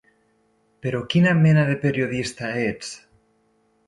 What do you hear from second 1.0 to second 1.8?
quina mena de